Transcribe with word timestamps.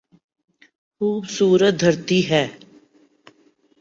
خوبصورت 0.93 1.73
دھرتی 1.81 2.19
ہے۔ 2.29 2.45